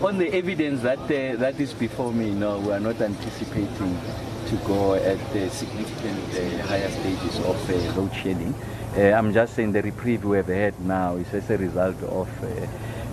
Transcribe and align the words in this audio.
on 0.00 0.18
the 0.18 0.32
evidence 0.32 0.82
that 0.82 0.98
uh, 1.00 1.36
that 1.38 1.58
is 1.58 1.74
before 1.74 2.12
me, 2.12 2.30
no, 2.30 2.58
we 2.60 2.72
are 2.72 2.80
not 2.80 3.00
anticipating 3.00 3.98
to 4.46 4.56
go 4.66 4.94
at 4.94 5.18
the 5.32 5.50
significant 5.50 6.18
uh, 6.34 6.66
higher 6.66 6.90
stages 6.90 7.38
of 7.40 7.70
uh, 7.70 8.00
load 8.00 8.14
shedding. 8.14 8.54
Uh, 8.96 9.12
I'm 9.12 9.32
just 9.32 9.54
saying 9.54 9.72
the 9.72 9.82
reprieve 9.82 10.24
we 10.24 10.36
have 10.36 10.46
had 10.46 10.78
now 10.80 11.16
is 11.16 11.32
as 11.34 11.50
a 11.50 11.58
result 11.58 12.00
of 12.04 12.28
uh, 12.44 12.66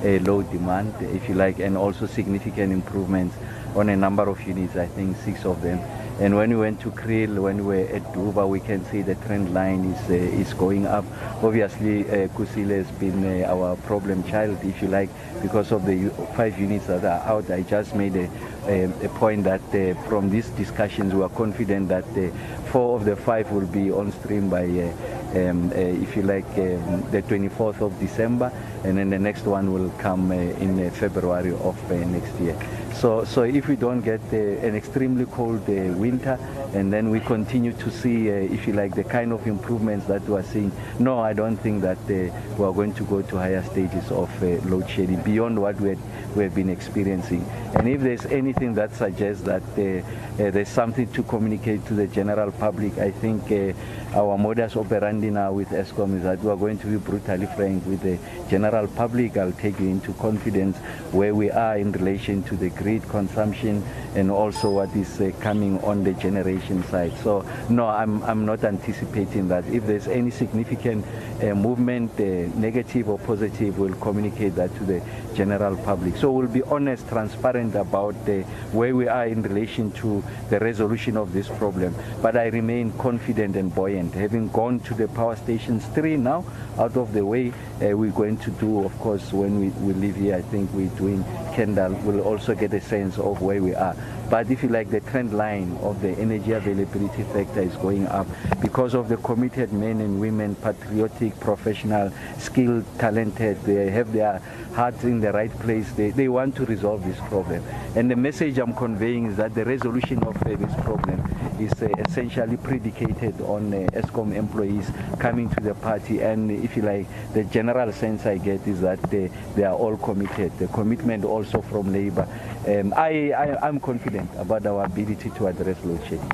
a 0.03 0.19
low 0.19 0.43
demand, 0.43 0.93
if 1.01 1.27
you 1.27 1.35
like, 1.35 1.59
and 1.59 1.75
also 1.75 2.05
significant 2.05 2.71
improvements 2.71 3.36
on 3.75 3.89
a 3.89 3.95
number 3.95 4.23
of 4.23 4.41
units, 4.47 4.75
I 4.75 4.86
think 4.86 5.17
six 5.17 5.43
of 5.43 5.61
them. 5.61 5.79
And 6.18 6.38
when 6.38 6.50
we 6.50 6.55
went 6.55 6.79
to 6.79 6.91
Kriel, 6.91 7.39
when 7.39 7.66
we 7.66 7.75
were 7.75 7.89
at 7.93 8.02
Duva, 8.13 8.47
we 8.47 8.61
can 8.61 8.86
see 8.86 9.02
the 9.02 9.15
trend 9.15 9.54
line 9.54 9.84
is 9.84 10.09
uh, 10.09 10.14
is 10.14 10.54
going 10.54 10.88
up. 10.88 11.04
Obviously, 11.43 12.07
uh, 12.07 12.29
Kusile 12.29 12.77
has 12.77 12.89
been 12.91 13.43
uh, 13.43 13.47
our 13.47 13.75
problem 13.75 14.23
child, 14.23 14.57
if 14.64 14.82
you 14.82 14.88
like, 14.88 15.09
because 15.41 15.73
of 15.73 15.86
the 15.86 16.09
five 16.38 16.57
units 16.57 16.88
that 16.88 17.04
are 17.04 17.20
out. 17.28 17.51
I 17.51 17.64
just 17.64 17.96
made 17.96 18.15
a, 18.15 18.29
a, 18.65 18.86
a 19.05 19.10
point 19.10 19.43
that 19.43 19.61
uh, 19.75 19.93
from 20.07 20.29
these 20.29 20.47
discussions, 20.51 21.14
we 21.14 21.21
are 21.21 21.29
confident 21.29 21.89
that 21.89 22.07
uh, 22.18 22.32
four 22.71 22.96
of 22.96 23.04
the 23.04 23.18
five 23.18 23.52
will 23.52 23.68
be 23.68 23.91
on 23.91 24.13
stream 24.13 24.50
by, 24.50 24.63
uh, 24.63 25.50
um, 25.50 25.69
uh, 25.71 25.75
if 25.75 26.16
you 26.16 26.21
like, 26.21 26.47
um, 26.57 27.04
the 27.11 27.24
24th 27.24 27.82
of 27.82 28.00
December, 28.00 28.54
and 28.86 28.97
then 28.97 29.10
the 29.10 29.19
next 29.19 29.43
one 29.43 29.74
will 29.74 29.89
come 30.00 30.32
in 30.32 30.89
February 30.91 31.52
of 31.52 31.91
next 31.91 32.39
year. 32.39 32.58
So, 32.99 33.25
so 33.25 33.44
if 33.44 33.67
we 33.67 33.75
don't 33.75 34.02
get 34.02 34.22
an 34.31 34.75
extremely 34.75 35.25
cold 35.25 35.69
uh, 35.69 35.94
winter, 35.97 36.39
and 36.73 36.92
then 36.92 37.09
we 37.09 37.19
continue 37.19 37.73
to 37.73 37.92
see, 37.92 38.30
uh, 38.30 38.33
if 38.33 38.67
you 38.67 38.73
like, 38.73 38.95
the 38.95 39.03
kind 39.03 39.31
of 39.31 39.45
improvements 39.47 40.05
that 40.08 40.22
we 40.23 40.36
are 40.36 40.44
seeing, 40.44 40.72
no, 41.00 41.19
I 41.19 41.33
don't 41.33 41.58
think 41.58 41.81
that 41.81 41.97
uh, 41.97 42.33
we 42.58 42.66
are 42.66 42.73
going 42.73 42.94
to 42.95 43.03
go 43.03 43.22
to 43.22 43.38
higher 43.38 43.64
stages 43.64 44.11
of 44.11 44.30
uh, 44.44 44.47
load 44.67 44.89
shedding 44.89 45.22
beyond 45.22 45.61
what 45.61 45.80
we, 45.80 45.89
had, 45.89 46.36
we 46.36 46.44
have 46.44 46.55
been 46.55 46.69
experiencing. 46.69 47.45
And 47.75 47.88
if 47.88 48.02
there's 48.02 48.25
anything 48.25 48.73
that 48.75 48.94
suggests 48.94 49.44
that 49.44 49.64
uh, 49.78 50.44
uh, 50.44 50.52
there's 50.52 50.69
something 50.69 51.11
to 51.13 51.23
communicate 51.23 51.86
to 51.88 51.93
the 51.93 52.08
general 52.08 52.52
public, 52.52 52.97
I 52.97 53.11
think 53.11 53.52
uh, 53.52 54.17
our 54.17 54.38
modus 54.38 54.75
operandi 54.75 55.30
now 55.30 55.53
with 55.53 55.69
ESCOM 55.69 56.17
is 56.17 56.23
that 56.23 56.39
we 56.39 56.49
are 56.49 56.58
going 56.58 56.77
to 56.80 56.88
be 56.88 56.97
brutally 56.97 57.47
frank 57.55 57.86
with 57.86 58.02
the 58.02 58.17
general 58.49 58.88
public. 58.88 59.38
I'll 59.38 59.52
take 59.52 59.80
you 59.80 59.88
into 59.88 60.13
confidence 60.13 60.77
where 61.11 61.36
we 61.36 61.52
are 61.52 61.77
in 61.77 61.91
relation 61.91 62.43
to 62.43 62.55
the 62.55 62.69
grid 62.69 63.08
consumption 63.09 63.83
and 64.16 64.31
also 64.31 64.71
what 64.71 64.95
is 64.95 65.21
coming 65.39 65.80
on 65.83 66.03
the 66.03 66.13
generation 66.13 66.64
side. 66.83 67.13
So 67.23 67.45
no, 67.69 67.88
I'm, 67.88 68.23
I'm 68.23 68.45
not 68.45 68.63
anticipating 68.63 69.47
that. 69.49 69.66
If 69.67 69.85
there's 69.85 70.08
any 70.08 70.31
significant 70.31 71.05
uh, 71.41 71.53
movement, 71.53 72.11
uh, 72.19 72.23
negative 72.58 73.09
or 73.09 73.19
positive, 73.19 73.77
we'll 73.77 73.95
communicate 73.95 74.55
that 74.55 74.75
to 74.75 74.83
the 74.83 75.02
general 75.33 75.77
public. 75.77 76.17
So 76.17 76.31
we'll 76.31 76.47
be 76.47 76.63
honest, 76.63 77.08
transparent 77.08 77.75
about 77.75 78.16
uh, 78.27 78.41
where 78.71 78.95
we 78.95 79.08
are 79.08 79.27
in 79.27 79.41
relation 79.41 79.91
to 79.91 80.23
the 80.49 80.59
resolution 80.59 81.17
of 81.17 81.33
this 81.33 81.47
problem. 81.47 81.95
But 82.21 82.38
I 82.38 82.47
remain 82.47 82.91
confident 82.97 83.55
and 83.55 83.73
buoyant. 83.73 84.13
Having 84.13 84.49
gone 84.49 84.80
to 84.81 84.93
the 84.93 85.08
power 85.08 85.36
stations 85.36 85.86
three 85.88 86.17
now, 86.17 86.45
out 86.77 86.97
of 86.97 87.13
the 87.13 87.25
way, 87.25 87.49
uh, 87.81 87.95
we're 87.95 88.11
going 88.11 88.38
to 88.38 88.52
do, 88.52 88.83
of 88.83 88.97
course, 88.99 89.31
when 89.31 89.59
we, 89.59 89.69
we 89.86 89.93
leave 89.93 90.16
here, 90.16 90.36
I 90.36 90.41
think 90.41 90.71
we're 90.73 90.89
doing 90.97 91.23
Kendall, 91.53 91.93
we'll 92.03 92.21
also 92.21 92.53
get 92.55 92.73
a 92.73 92.81
sense 92.81 93.17
of 93.17 93.41
where 93.41 93.61
we 93.61 93.73
are. 93.75 93.95
But 94.36 94.52
if 94.52 94.64
you 94.64 94.67
like, 94.67 94.89
the 94.89 95.00
trend 95.00 95.33
line 95.33 95.78
of 95.81 96.02
the 96.02 96.09
energy 96.09 96.52
availability 96.52 97.23
factor 97.23 97.61
is 97.61 97.73
going 97.78 98.05
up 98.08 98.28
because 98.61 98.94
of 98.94 99.08
the 99.08 99.16
committed 99.16 99.72
men 99.72 100.02
and 100.02 100.19
women, 100.19 100.55
patriotic, 100.55 101.39
professional, 101.39 102.11
skilled, 102.38 102.83
talented. 103.00 103.61
They 103.61 103.89
have 103.92 104.11
their 104.11 104.39
hearts 104.73 105.05
in 105.05 105.22
the 105.22 105.31
right 105.31 105.58
place. 105.59 105.89
They, 105.94 106.09
they 106.09 106.27
want 106.27 106.53
to 106.58 106.66
resolve 106.66 107.05
this 107.05 107.17
problem. 107.30 107.64
And 107.95 108.11
the 108.11 108.17
message 108.17 108.58
I'm 108.58 108.73
conveying 108.73 109.27
is 109.27 109.38
that 109.38 109.55
the 109.55 109.64
resolution 109.64 110.22
of 110.25 110.36
uh, 110.36 110.58
this 110.58 110.75
problem 110.83 111.23
is 111.59 111.72
uh, 111.81 111.88
essentially 112.08 112.58
predicated 112.58 113.39
on 113.42 113.73
uh, 113.73 113.88
ESCOM 113.94 114.34
employees 114.36 114.92
coming 115.20 115.49
to 115.49 115.61
the 115.61 115.73
party. 115.76 116.21
And 116.21 116.52
if 116.52 116.76
you 116.76 116.83
like, 116.83 117.08
the 117.33 117.43
general 117.43 117.92
sense 117.92 118.26
I 118.26 118.38
get 118.38 118.67
is 118.67 118.82
that 118.82 119.02
they, 119.04 119.32
they 119.55 119.64
are 119.64 119.76
all 119.76 119.98
committed. 119.98 120.58
The 120.58 120.67
commitment 120.67 121.26
also 121.26 121.61
from 121.61 121.92
Labour. 121.92 122.27
Um, 122.67 122.94
I, 122.95 123.32
I, 123.32 123.67
I'm 123.67 123.80
confident 123.80 124.30
about 124.38 124.65
our 124.65 124.86
ability 124.86 125.30
to 125.32 125.48
address 125.48 125.83
load 125.83 126.02
shedding. 126.04 126.32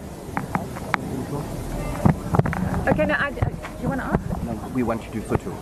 Okay, 2.88 3.06
now, 3.06 3.18
I, 3.20 3.28
uh, 3.28 3.31
do 3.31 3.84
you 3.84 3.90
want 3.90 4.02
to 4.02 4.08
ask? 4.08 4.44
No, 4.44 4.54
we 4.74 4.84
want 4.84 5.04
to 5.04 5.10
do 5.12 5.22
photo. 5.22 5.56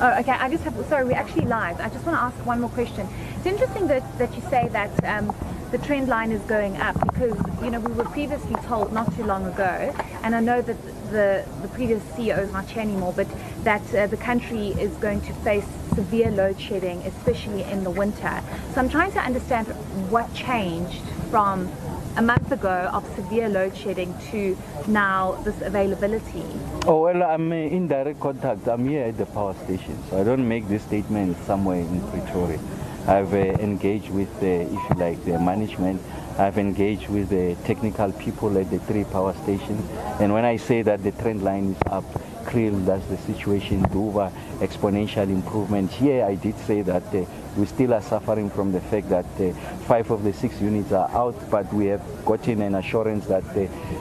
Oh, 0.00 0.18
okay. 0.18 0.32
I 0.32 0.48
just 0.48 0.64
have. 0.64 0.74
Sorry, 0.86 1.04
we're 1.04 1.12
actually 1.12 1.46
live. 1.46 1.78
I 1.80 1.88
just 1.88 2.04
want 2.04 2.18
to 2.18 2.22
ask 2.22 2.34
one 2.44 2.60
more 2.60 2.70
question. 2.70 3.06
It's 3.36 3.46
interesting 3.46 3.86
that 3.86 4.02
that 4.18 4.34
you 4.34 4.42
say 4.50 4.68
that 4.72 4.90
um, 5.04 5.34
the 5.74 5.84
trend 5.84 6.06
line 6.06 6.30
is 6.30 6.40
going 6.42 6.76
up 6.76 6.94
because 7.00 7.36
you 7.60 7.68
know 7.68 7.80
we 7.80 7.90
were 7.94 8.04
previously 8.04 8.54
told 8.62 8.92
not 8.92 9.12
too 9.16 9.24
long 9.24 9.44
ago, 9.44 9.92
and 10.22 10.32
I 10.32 10.38
know 10.38 10.62
that 10.62 10.76
the 11.10 11.44
the 11.62 11.68
previous 11.68 12.00
CEO 12.14 12.38
is 12.38 12.52
not 12.52 12.66
here 12.70 12.82
anymore, 12.82 13.12
but 13.16 13.26
that 13.64 13.82
uh, 13.92 14.06
the 14.06 14.16
country 14.16 14.68
is 14.86 14.92
going 14.98 15.20
to 15.22 15.32
face 15.46 15.66
severe 15.96 16.30
load 16.30 16.60
shedding, 16.60 16.98
especially 17.02 17.64
in 17.64 17.82
the 17.82 17.90
winter. 17.90 18.40
So 18.72 18.82
I'm 18.82 18.88
trying 18.88 19.10
to 19.18 19.18
understand 19.18 19.66
what 20.14 20.32
changed 20.32 21.02
from 21.32 21.68
a 22.16 22.22
month 22.22 22.52
ago 22.52 22.88
of 22.92 23.02
severe 23.16 23.48
load 23.48 23.76
shedding 23.76 24.14
to 24.30 24.56
now 24.86 25.32
this 25.42 25.60
availability. 25.60 26.46
Oh, 26.86 27.02
well, 27.02 27.24
I'm 27.24 27.52
in 27.52 27.88
direct 27.88 28.20
contact. 28.20 28.68
I'm 28.68 28.88
here 28.88 29.06
at 29.06 29.18
the 29.18 29.26
power 29.26 29.56
station, 29.64 29.98
so 30.08 30.20
I 30.20 30.22
don't 30.22 30.46
make 30.46 30.68
this 30.68 30.84
statement 30.84 31.36
somewhere 31.44 31.80
in 31.80 32.00
Pretoria. 32.12 32.60
I've 33.06 33.34
uh, 33.34 33.36
engaged 33.36 34.10
with, 34.10 34.42
if 34.42 34.70
you 34.72 34.96
like, 34.96 35.22
the 35.24 35.38
management. 35.38 36.00
I've 36.38 36.58
engaged 36.58 37.08
with 37.08 37.28
the 37.28 37.54
technical 37.64 38.12
people 38.12 38.56
at 38.58 38.70
the 38.70 38.78
three 38.80 39.04
power 39.04 39.34
stations. 39.42 39.88
And 40.20 40.32
when 40.32 40.44
I 40.44 40.56
say 40.56 40.82
that 40.82 41.02
the 41.02 41.12
trend 41.12 41.42
line 41.42 41.72
is 41.72 41.82
up, 41.92 42.04
Kriel, 42.44 42.84
that's 42.84 43.06
the 43.06 43.16
situation, 43.18 43.82
Duva, 43.84 44.30
exponential 44.58 45.28
improvement. 45.28 45.90
Here 45.90 46.24
I 46.24 46.34
did 46.34 46.58
say 46.60 46.82
that 46.82 47.02
uh, 47.14 47.24
we 47.56 47.66
still 47.66 47.94
are 47.94 48.02
suffering 48.02 48.50
from 48.50 48.72
the 48.72 48.80
fact 48.80 49.08
that 49.10 49.26
uh, 49.40 49.52
five 49.86 50.10
of 50.10 50.24
the 50.24 50.32
six 50.32 50.60
units 50.60 50.92
are 50.92 51.10
out, 51.10 51.34
but 51.50 51.72
we 51.72 51.86
have 51.86 52.02
gotten 52.24 52.62
an 52.62 52.74
assurance 52.74 53.26
that, 53.26 53.44
uh, 53.56 53.60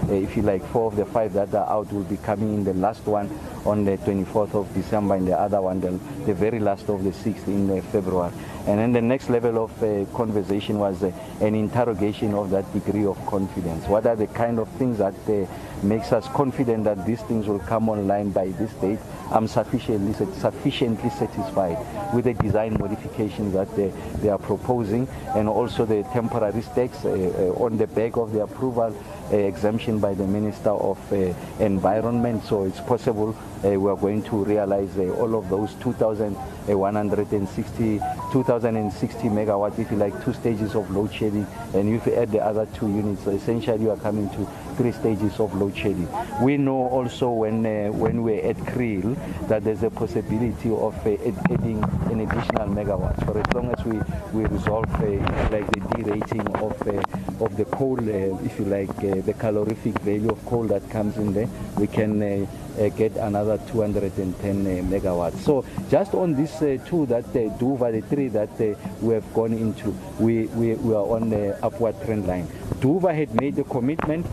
uh, 0.10 0.14
if 0.14 0.36
you 0.36 0.44
like, 0.44 0.66
four 0.68 0.88
of 0.88 0.96
the 0.96 1.06
five 1.06 1.34
that 1.34 1.54
are 1.54 1.70
out 1.70 1.92
will 1.94 2.04
be 2.04 2.18
coming 2.18 2.54
in 2.54 2.64
the 2.64 2.74
last 2.74 3.06
one 3.06 3.30
on 3.66 3.86
the 3.86 3.98
24th 4.00 4.56
of 4.56 4.74
December 4.74 5.16
and 5.16 5.28
the 5.28 5.40
other 5.40 5.62
one, 5.62 5.80
the, 5.80 5.92
the 6.26 6.34
very 6.34 6.60
last 6.60 6.90
of 6.90 7.04
the 7.04 7.14
sixth 7.14 7.48
in 7.48 7.70
uh, 7.70 7.82
February. 7.92 8.32
And 8.66 8.80
then 8.80 8.94
the 8.94 9.02
next 9.02 9.30
level 9.30 9.66
of 9.66 9.84
uh, 9.84 10.06
conversation 10.16 10.80
was 10.80 11.04
uh, 11.04 11.12
an 11.42 11.54
interrogation 11.54 12.34
of 12.34 12.50
that 12.52 12.72
degree 12.74 13.06
of 13.06 13.24
confidence. 13.26 13.86
What 13.88 14.06
are 14.06 14.16
the 14.16 14.28
kind 14.28 14.58
of 14.58 14.70
things 14.70 14.98
that 15.00 15.16
uh, 15.28 15.46
makes 15.86 16.12
us 16.12 16.28
confident 16.30 16.86
that 16.86 17.06
these 17.06 17.22
things 17.24 17.48
will 17.48 17.60
come 17.60 17.90
online 17.90 18.32
by 18.34 18.48
this 18.48 18.72
date? 18.74 19.00
I'm 19.32 19.48
sufficiently, 19.48 20.14
sufficiently 20.14 21.10
satisfied 21.10 21.78
with 22.14 22.26
the 22.26 22.34
design 22.34 22.78
modifications 22.80 23.54
that 23.54 23.74
they, 23.76 23.90
they 24.22 24.30
are 24.30 24.38
proposing 24.38 25.08
and 25.36 25.48
also 25.48 25.86
the 25.86 26.04
temporary 26.14 26.62
stakes 26.62 27.06
uh, 27.06 27.10
uh, 27.10 27.64
on 27.64 27.78
the 27.78 27.88
back 27.88 28.18
of 28.18 28.32
the 28.32 28.44
approval 28.44 28.96
exemption 29.38 30.00
by 30.00 30.14
the 30.14 30.28
Minister 30.28 30.70
of 30.70 31.00
uh, 31.12 31.34
Environment. 31.60 32.44
So 32.44 32.66
it's 32.66 32.82
possible 32.82 33.36
uh, 33.64 33.80
we 33.80 33.90
are 33.90 33.98
going 33.98 34.22
to 34.24 34.44
realize 34.44 34.98
uh, 34.98 35.10
all 35.14 35.36
of 35.36 35.50
those 35.50 35.74
2,160 35.76 38.00
2,060 38.34 39.30
megawatts, 39.30 39.78
if 39.78 39.92
you 39.92 39.98
like, 39.98 40.26
two 40.26 40.34
stages 40.34 40.74
of 40.74 40.90
load 40.90 41.14
shedding. 41.14 41.46
And 41.76 41.96
if 41.96 42.08
you 42.08 42.16
add 42.16 42.32
the 42.32 42.44
other 42.44 42.66
two 42.74 42.88
units, 42.88 43.24
so 43.24 43.30
essentially 43.30 43.84
you 43.84 43.92
are 43.92 43.98
coming 43.98 44.28
to 44.32 44.48
three 44.76 44.92
stages 44.92 45.40
of 45.40 45.54
load 45.54 45.78
shedding. 45.78 46.10
We 46.42 46.58
know 46.58 46.88
also 46.88 47.30
when 47.30 47.64
uh, 47.64 47.92
when 47.92 48.24
we're 48.24 48.44
at 48.44 48.58
Kriel 48.58 49.16
that 49.50 49.64
there's 49.64 49.84
a 49.84 49.92
possibility 49.92 50.72
of 50.72 50.96
uh, 51.06 51.12
adding 51.54 51.84
an 52.10 52.22
additional 52.22 52.70
megawatts 52.70 53.24
for 53.24 53.38
as 53.38 53.54
long 53.54 53.72
as 53.72 53.86
we, 53.86 54.00
we 54.34 54.48
resolve 54.48 54.92
uh, 54.96 55.50
like 55.52 55.70
the 55.70 55.82
derating 55.96 56.48
of 56.56 56.88
uh, 56.88 57.46
of 57.46 57.56
the 57.56 57.66
coal, 57.66 58.00
uh, 58.00 58.44
if 58.44 58.58
you 58.58 58.66
like, 58.66 58.90
uh, 58.90 59.22
the 59.26 59.34
calorific 59.34 59.98
value 60.00 60.30
of 60.30 60.46
coal 60.46 60.64
that 60.68 60.90
comes 60.90 61.18
in 61.18 61.34
there, 61.34 61.48
we 61.78 61.88
can 61.88 62.22
uh, 62.22 62.46
uh, 62.80 62.90
get 62.90 63.16
another 63.18 63.58
210 63.72 64.12
uh, 64.12 64.70
megawatts. 64.84 65.38
So 65.40 65.66
just 65.90 66.14
on 66.14 66.34
this 66.34 66.62
uh, 66.62 66.78
two 66.86 67.06
that 67.08 67.26
uh, 67.26 67.50
Duva, 67.58 67.92
the 67.92 68.02
three 68.08 68.28
that 68.30 68.50
we 69.02 69.14
have 69.14 69.34
gone 69.34 69.54
into, 69.54 69.96
we, 70.20 70.48
we, 70.48 70.76
we 70.76 70.94
are 70.94 71.06
on 71.06 71.30
the 71.30 71.58
upward 71.64 71.96
trend 72.04 72.28
line. 72.28 72.48
Duva 72.80 73.14
had 73.16 73.34
made 73.40 73.58
a 73.60 73.64
commitment 73.64 74.26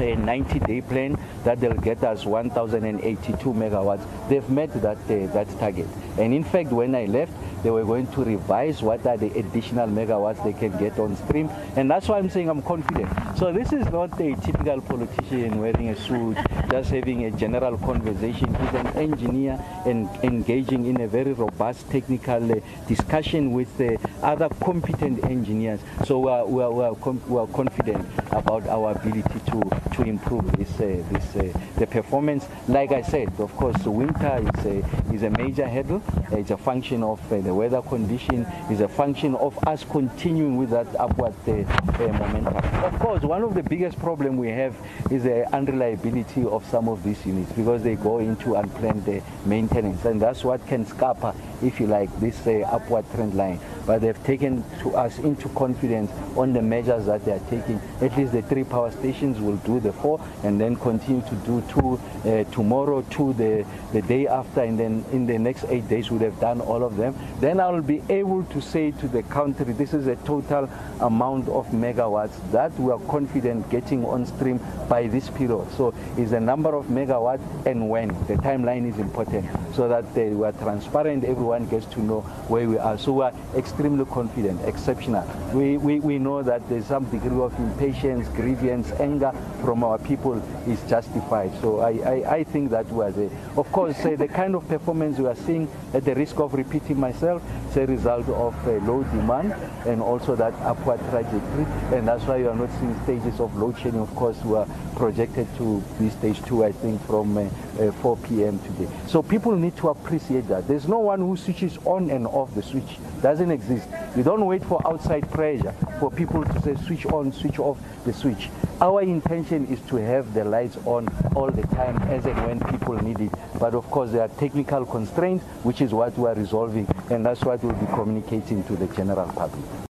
a 0.00 0.16
90-day 0.16 0.80
plan 0.82 1.18
that 1.44 1.60
they'll 1.60 1.74
get 1.74 2.02
us 2.04 2.24
1,082 2.24 3.52
megawatts. 3.52 4.06
They've 4.28 4.48
met 4.50 4.72
that 4.82 4.98
uh, 4.98 5.32
that 5.32 5.48
target. 5.58 5.86
And 6.18 6.34
in 6.34 6.44
fact, 6.44 6.70
when 6.72 6.94
I 6.94 7.06
left, 7.06 7.32
they 7.62 7.70
were 7.70 7.84
going 7.84 8.06
to 8.08 8.24
revise 8.24 8.82
what 8.82 9.04
are 9.06 9.16
the 9.16 9.30
additional 9.38 9.88
megawatts 9.88 10.42
they 10.44 10.52
can 10.52 10.76
get 10.78 10.98
on 10.98 11.16
stream. 11.16 11.48
And 11.76 11.90
that's 11.90 12.08
why 12.08 12.18
I'm 12.18 12.30
saying 12.30 12.48
I'm 12.48 12.62
confident. 12.62 13.08
So 13.36 13.52
this 13.52 13.72
is 13.72 13.86
not 13.86 14.20
a 14.20 14.36
typical 14.36 14.80
politician 14.80 15.60
wearing 15.60 15.88
a 15.88 15.96
suit, 15.96 16.36
just 16.70 16.90
having 16.90 17.24
a 17.24 17.30
general 17.32 17.76
conversation. 17.78 18.54
He's 18.54 18.74
an 18.74 18.86
engineer 18.96 19.62
and 19.86 20.08
engaging 20.22 20.86
in 20.86 21.00
a 21.00 21.08
very 21.08 21.32
robust 21.32 21.90
technical 21.90 22.52
uh, 22.52 22.60
discussion 22.86 23.52
with 23.52 23.80
uh, 23.80 23.96
other 24.22 24.48
competent 24.62 25.24
engineers. 25.24 25.80
So 26.04 26.20
we 26.20 26.30
are, 26.30 26.46
we 26.46 26.62
are, 26.62 26.70
we 26.70 26.84
are, 26.84 27.12
we 27.28 27.38
are 27.38 27.46
confident 27.48 28.06
about 28.30 28.66
our 28.68 28.92
ability 28.92 29.40
to, 29.46 29.70
to 29.92 30.02
improve 30.02 30.50
this, 30.52 30.70
uh, 30.80 31.02
this 31.10 31.36
uh, 31.36 31.58
the 31.76 31.86
performance. 31.86 32.46
Like 32.68 32.92
I 32.92 33.02
said, 33.02 33.32
of 33.38 33.54
course, 33.56 33.82
winter 33.84 34.44
is 34.54 34.66
a, 34.66 35.14
is 35.14 35.22
a 35.22 35.30
major 35.30 35.68
hurdle. 35.68 36.02
It's 36.32 36.50
a 36.50 36.56
function 36.56 37.02
of 37.02 37.20
uh, 37.32 37.40
the 37.40 37.54
weather 37.54 37.82
condition. 37.82 38.46
It's 38.70 38.80
a 38.80 38.88
function 38.88 39.34
of 39.36 39.58
us 39.66 39.84
continuing 39.84 40.56
with 40.56 40.70
that 40.70 40.86
upward 40.98 41.34
momentum. 41.46 42.56
Of 42.56 42.98
course, 42.98 43.22
one 43.22 43.42
of 43.42 43.54
the 43.54 43.62
biggest 43.62 43.98
problem 43.98 44.36
we 44.36 44.48
have 44.48 44.76
is 45.10 45.24
the 45.24 45.52
unreliability 45.54 46.44
of 46.44 46.64
some 46.66 46.88
of 46.88 47.02
these 47.02 47.24
units 47.26 47.52
because 47.52 47.82
they 47.82 47.96
go 47.96 48.18
into 48.18 48.54
unplanned 48.54 49.22
maintenance, 49.46 50.04
and 50.04 50.20
that's 50.20 50.44
what 50.44 50.66
can 50.66 50.84
scupper, 50.84 51.34
if 51.62 51.80
you 51.80 51.86
like, 51.86 52.08
this 52.20 52.46
upward 52.46 53.04
trend 53.14 53.34
line. 53.34 53.60
But 53.88 54.02
they've 54.02 54.22
taken 54.22 54.62
to 54.80 54.94
us 54.94 55.18
into 55.18 55.48
confidence 55.48 56.10
on 56.36 56.52
the 56.52 56.60
measures 56.60 57.06
that 57.06 57.24
they 57.24 57.32
are 57.32 57.42
taking. 57.48 57.80
At 58.02 58.14
least 58.18 58.32
the 58.32 58.42
three 58.42 58.64
power 58.64 58.90
stations 58.90 59.40
will 59.40 59.56
do 59.56 59.80
the 59.80 59.94
four, 59.94 60.20
and 60.44 60.60
then 60.60 60.76
continue 60.76 61.22
to 61.22 61.34
do 61.36 61.62
two 61.70 61.98
uh, 62.28 62.44
tomorrow, 62.52 63.00
two 63.08 63.32
the 63.32 63.64
the 63.92 64.02
day 64.02 64.26
after, 64.26 64.60
and 64.60 64.78
then 64.78 65.04
in 65.10 65.26
the 65.26 65.38
next 65.38 65.64
eight 65.70 65.88
days 65.88 66.10
we'll 66.10 66.20
have 66.20 66.38
done 66.38 66.60
all 66.60 66.84
of 66.84 66.98
them. 66.98 67.16
Then 67.40 67.60
I 67.60 67.70
will 67.70 67.80
be 67.80 68.02
able 68.10 68.44
to 68.44 68.60
say 68.60 68.90
to 68.90 69.08
the 69.08 69.22
country, 69.22 69.72
this 69.72 69.94
is 69.94 70.06
a 70.06 70.16
total 70.16 70.68
amount 71.00 71.48
of 71.48 71.66
megawatts 71.68 72.36
that 72.52 72.78
we 72.78 72.92
are 72.92 73.00
confident 73.08 73.70
getting 73.70 74.04
on 74.04 74.26
stream 74.26 74.60
by 74.86 75.06
this 75.06 75.30
period. 75.30 75.66
So 75.78 75.94
is 76.18 76.32
the 76.32 76.40
number 76.40 76.74
of 76.74 76.88
megawatts 76.88 77.66
and 77.66 77.88
when. 77.88 78.08
The 78.26 78.34
timeline 78.34 78.86
is 78.86 78.98
important 78.98 79.46
so 79.74 79.88
that 79.88 80.04
uh, 80.04 80.36
we 80.36 80.44
are 80.44 80.52
transparent, 80.52 81.24
everyone 81.24 81.66
gets 81.68 81.86
to 81.86 82.02
know 82.02 82.20
where 82.48 82.68
we 82.68 82.76
are. 82.76 82.98
So 82.98 83.12
we 83.12 83.22
are 83.24 83.32
extremely 83.78 84.04
confident, 84.06 84.60
exceptional. 84.66 85.24
We, 85.54 85.76
we, 85.76 86.00
we 86.00 86.18
know 86.18 86.42
that 86.42 86.68
there's 86.68 86.86
some 86.86 87.04
degree 87.04 87.38
of 87.38 87.56
impatience, 87.60 88.26
grievance, 88.30 88.90
anger 88.98 89.32
from 89.62 89.84
our 89.84 89.98
people 89.98 90.42
is 90.66 90.82
justified. 90.90 91.52
So 91.60 91.78
I, 91.78 91.90
I, 91.90 92.34
I 92.38 92.44
think 92.44 92.70
that 92.70 92.90
are 92.90 93.12
there. 93.12 93.30
Of 93.56 93.70
course, 93.70 94.04
uh, 94.04 94.16
the 94.16 94.26
kind 94.26 94.56
of 94.56 94.66
performance 94.66 95.20
we 95.20 95.26
are 95.26 95.36
seeing, 95.36 95.70
at 95.94 96.04
the 96.04 96.16
risk 96.16 96.40
of 96.40 96.54
repeating 96.54 96.98
myself, 96.98 97.40
is 97.70 97.76
a 97.76 97.86
result 97.86 98.28
of 98.30 98.52
uh, 98.66 98.72
low 98.84 99.04
demand 99.04 99.52
and 99.86 100.02
also 100.02 100.34
that 100.34 100.54
upward 100.54 100.98
trajectory. 101.10 101.64
And 101.96 102.08
that's 102.08 102.24
why 102.24 102.38
you 102.38 102.48
are 102.48 102.56
not 102.56 102.70
seeing 102.80 103.00
stages 103.04 103.38
of 103.38 103.56
load 103.56 103.78
shedding. 103.78 104.00
Of 104.00 104.12
course, 104.16 104.42
we 104.42 104.56
are 104.56 104.66
projected 104.96 105.46
to 105.58 105.80
be 106.00 106.10
stage 106.10 106.42
two, 106.46 106.64
I 106.64 106.72
think, 106.72 107.00
from 107.06 107.38
uh, 107.38 107.48
uh, 107.78 107.92
4 107.92 108.16
p.m. 108.16 108.58
today. 108.58 108.88
So 109.06 109.22
people 109.22 109.54
need 109.54 109.76
to 109.76 109.90
appreciate 109.90 110.48
that. 110.48 110.66
There's 110.66 110.88
no 110.88 110.98
one 110.98 111.20
who 111.20 111.36
switches 111.36 111.78
on 111.84 112.10
and 112.10 112.26
off 112.26 112.52
the 112.56 112.62
switch. 112.62 112.98
Doesn't 113.22 113.52
exist. 113.52 113.67
You 113.70 114.22
don't 114.22 114.46
wait 114.46 114.64
for 114.64 114.80
outside 114.86 115.30
pressure 115.30 115.72
for 116.00 116.10
people 116.10 116.44
to 116.44 116.62
say 116.62 116.74
switch 116.86 117.06
on, 117.06 117.32
switch 117.32 117.58
off 117.58 117.78
the 118.04 118.12
switch. 118.12 118.48
Our 118.80 119.02
intention 119.02 119.66
is 119.66 119.80
to 119.88 119.96
have 119.96 120.32
the 120.34 120.44
lights 120.44 120.76
on 120.84 121.08
all 121.34 121.50
the 121.50 121.66
time 121.68 121.96
as 122.08 122.24
and 122.26 122.36
when 122.46 122.60
people 122.60 122.94
need 122.94 123.20
it. 123.20 123.32
But 123.58 123.74
of 123.74 123.90
course, 123.90 124.12
there 124.12 124.22
are 124.22 124.28
technical 124.28 124.86
constraints, 124.86 125.44
which 125.64 125.80
is 125.80 125.92
what 125.92 126.16
we 126.16 126.28
are 126.28 126.34
resolving, 126.34 126.86
and 127.10 127.26
that's 127.26 127.44
what 127.44 127.62
we'll 127.62 127.74
be 127.74 127.86
communicating 127.86 128.64
to 128.64 128.76
the 128.76 128.86
general 128.94 129.28
public. 129.28 129.87